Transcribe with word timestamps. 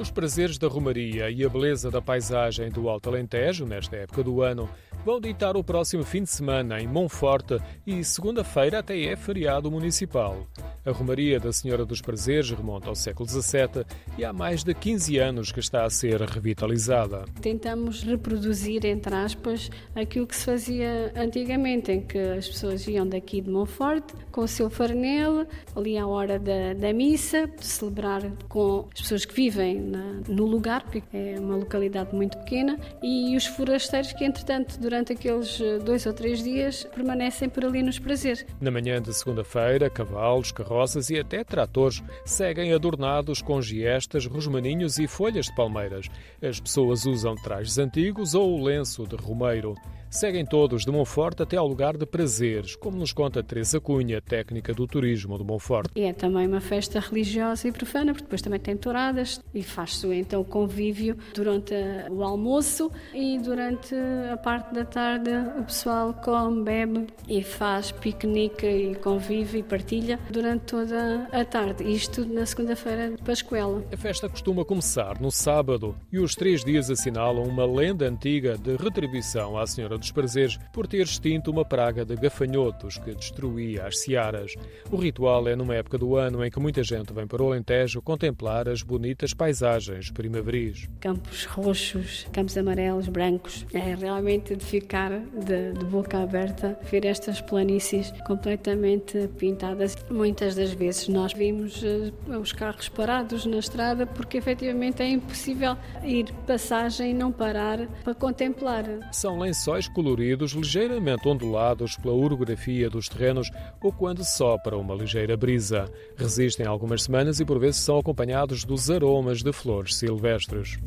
Os 0.00 0.10
prazeres 0.10 0.56
da 0.56 0.66
romaria 0.66 1.30
e 1.30 1.44
a 1.44 1.48
beleza 1.50 1.90
da 1.90 2.00
paisagem 2.00 2.70
do 2.70 2.88
Alto 2.88 3.10
Alentejo, 3.10 3.66
nesta 3.66 3.96
época 3.96 4.22
do 4.22 4.40
ano, 4.40 4.66
vão 5.04 5.20
ditar 5.20 5.58
o 5.58 5.62
próximo 5.62 6.02
fim 6.02 6.22
de 6.22 6.30
semana 6.30 6.80
em 6.80 6.88
Monforte 6.88 7.58
e 7.86 8.02
segunda-feira 8.02 8.78
até 8.78 8.98
é 8.98 9.14
feriado 9.14 9.70
municipal. 9.70 10.46
A 10.90 10.92
Romaria 10.92 11.38
da 11.38 11.52
Senhora 11.52 11.84
dos 11.84 12.00
Prazeres 12.00 12.50
remonta 12.50 12.88
ao 12.88 12.96
século 12.96 13.28
XVII 13.28 13.84
e 14.18 14.24
há 14.24 14.32
mais 14.32 14.64
de 14.64 14.74
15 14.74 15.18
anos 15.18 15.52
que 15.52 15.60
está 15.60 15.84
a 15.84 15.90
ser 15.90 16.20
revitalizada. 16.22 17.26
Tentamos 17.40 18.02
reproduzir, 18.02 18.84
entre 18.84 19.14
aspas, 19.14 19.70
aquilo 19.94 20.26
que 20.26 20.34
se 20.34 20.46
fazia 20.46 21.12
antigamente, 21.14 21.92
em 21.92 22.00
que 22.00 22.18
as 22.18 22.48
pessoas 22.48 22.88
iam 22.88 23.06
daqui 23.06 23.40
de 23.40 23.48
Monforte 23.48 24.12
com 24.32 24.40
o 24.40 24.48
seu 24.48 24.68
farnel, 24.68 25.46
ali 25.76 25.96
à 25.96 26.08
hora 26.08 26.40
da, 26.40 26.74
da 26.74 26.92
missa, 26.92 27.48
celebrar 27.60 28.22
com 28.48 28.88
as 28.92 29.02
pessoas 29.02 29.24
que 29.24 29.34
vivem 29.34 29.80
na, 29.80 30.22
no 30.26 30.44
lugar, 30.44 30.82
porque 30.82 31.16
é 31.16 31.36
uma 31.38 31.54
localidade 31.54 32.12
muito 32.12 32.36
pequena, 32.38 32.76
e 33.00 33.36
os 33.36 33.46
forasteiros 33.46 34.12
que, 34.12 34.24
entretanto, 34.24 34.76
durante 34.80 35.12
aqueles 35.12 35.60
eh, 35.60 35.78
dois 35.78 36.04
ou 36.04 36.12
três 36.12 36.42
dias, 36.42 36.82
permanecem 36.92 37.48
por 37.48 37.64
ali 37.64 37.80
nos 37.80 38.00
prazeres. 38.00 38.44
Na 38.60 38.72
manhã 38.72 39.00
de 39.00 39.14
segunda-feira, 39.14 39.88
cavalos, 39.88 40.50
carros 40.50 40.79
carroças 40.80 41.10
e 41.10 41.18
até 41.18 41.44
tratores 41.44 42.02
seguem 42.24 42.72
adornados 42.72 43.42
com 43.42 43.60
giestas, 43.60 44.24
rosmaninhos 44.26 44.98
e 44.98 45.06
folhas 45.06 45.46
de 45.46 45.54
palmeiras. 45.54 46.06
As 46.42 46.58
pessoas 46.58 47.04
usam 47.04 47.34
trajes 47.34 47.76
antigos 47.78 48.34
ou 48.34 48.58
o 48.58 48.64
lenço 48.64 49.06
de 49.06 49.16
romeiro. 49.16 49.74
Seguem 50.10 50.44
todos 50.44 50.84
de 50.84 50.90
Monforte 50.90 51.44
até 51.44 51.56
ao 51.56 51.68
lugar 51.68 51.96
de 51.96 52.04
prazeres, 52.04 52.74
como 52.74 52.96
nos 52.96 53.12
conta 53.12 53.44
Teresa 53.44 53.80
Cunha, 53.80 54.20
técnica 54.20 54.74
do 54.74 54.84
turismo 54.84 55.38
de 55.38 55.44
Monforte. 55.44 55.92
E 55.94 56.02
é 56.02 56.12
também 56.12 56.48
uma 56.48 56.60
festa 56.60 56.98
religiosa 56.98 57.68
e 57.68 57.72
profana, 57.72 58.12
porque 58.12 58.24
depois 58.24 58.42
também 58.42 58.58
tem 58.58 58.76
touradas 58.76 59.40
e 59.54 59.62
faz-se 59.62 60.12
então 60.12 60.42
convívio 60.42 61.16
durante 61.32 61.74
o 62.10 62.24
almoço 62.24 62.90
e 63.14 63.38
durante 63.38 63.94
a 64.32 64.36
parte 64.36 64.74
da 64.74 64.84
tarde 64.84 65.30
o 65.56 65.62
pessoal 65.62 66.12
come, 66.12 66.64
bebe 66.64 67.06
e 67.28 67.40
faz 67.44 67.92
piquenique 67.92 68.66
e 68.66 68.96
convive 68.96 69.58
e 69.58 69.62
partilha 69.62 70.18
durante 70.28 70.62
toda 70.62 71.28
a 71.30 71.44
tarde. 71.44 71.84
Isto 71.84 72.24
na 72.24 72.44
segunda-feira 72.44 73.12
de 73.12 73.22
Pascuela. 73.22 73.84
A 73.92 73.96
festa 73.96 74.28
costuma 74.28 74.64
começar 74.64 75.20
no 75.20 75.30
sábado 75.30 75.94
e 76.10 76.18
os 76.18 76.34
três 76.34 76.64
dias 76.64 76.90
assinalam 76.90 77.44
uma 77.44 77.64
lenda 77.64 78.08
antiga 78.08 78.58
de 78.58 78.74
retribuição 78.74 79.56
à 79.56 79.64
Senhora 79.68 79.99
dos 80.00 80.10
Prazeres 80.10 80.58
por 80.72 80.86
ter 80.86 81.02
extinto 81.02 81.50
uma 81.50 81.64
praga 81.64 82.04
de 82.04 82.16
gafanhotos 82.16 82.98
que 82.98 83.14
destruía 83.14 83.86
as 83.86 84.00
searas. 84.00 84.54
O 84.90 84.96
ritual 84.96 85.46
é 85.48 85.54
numa 85.54 85.74
época 85.74 85.98
do 85.98 86.16
ano 86.16 86.44
em 86.44 86.50
que 86.50 86.58
muita 86.58 86.82
gente 86.82 87.12
vem 87.12 87.26
para 87.26 87.42
o 87.42 87.46
Alentejo 87.46 88.02
contemplar 88.02 88.68
as 88.68 88.82
bonitas 88.82 89.32
paisagens 89.34 90.10
primaveris. 90.10 90.88
Campos 91.00 91.44
roxos, 91.44 92.26
campos 92.32 92.56
amarelos, 92.56 93.08
brancos. 93.08 93.66
É 93.72 93.94
realmente 93.94 94.56
de 94.56 94.64
ficar 94.64 95.10
de, 95.10 95.72
de 95.72 95.84
boca 95.84 96.22
aberta, 96.22 96.78
ver 96.90 97.04
estas 97.04 97.40
planícies 97.40 98.12
completamente 98.26 99.28
pintadas. 99.38 99.96
Muitas 100.10 100.54
das 100.54 100.72
vezes 100.72 101.08
nós 101.08 101.32
vimos 101.32 101.82
uh, 101.82 102.38
os 102.40 102.52
carros 102.52 102.88
parados 102.88 103.44
na 103.46 103.58
estrada 103.58 104.06
porque 104.06 104.38
efetivamente 104.38 105.02
é 105.02 105.08
impossível 105.08 105.76
ir 106.02 106.32
passagem 106.46 107.10
e 107.10 107.14
não 107.14 107.30
parar 107.30 107.86
para 108.02 108.14
contemplar. 108.14 108.84
São 109.12 109.38
lençóis 109.38 109.88
coloridos 109.90 110.52
ligeiramente 110.52 111.28
ondulados 111.28 111.96
pela 111.96 112.14
orografia 112.14 112.88
dos 112.88 113.08
terrenos 113.08 113.50
ou 113.82 113.92
quando 113.92 114.24
sopra 114.24 114.76
uma 114.76 114.94
ligeira 114.94 115.36
brisa. 115.36 115.90
Resistem 116.16 116.66
algumas 116.66 117.02
semanas 117.02 117.40
e 117.40 117.44
por 117.44 117.58
vezes 117.58 117.80
são 117.80 117.98
acompanhados 117.98 118.64
dos 118.64 118.90
aromas 118.90 119.42
de 119.42 119.52
flores 119.52 119.96
silvestres. 119.96 120.78